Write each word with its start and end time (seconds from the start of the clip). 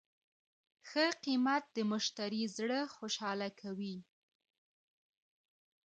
ښه 0.89 1.05
قیمت 1.23 1.63
د 1.75 1.77
مشتری 1.91 2.43
زړه 2.57 2.79
خوشحاله 2.95 3.49
کوي. 3.61 3.97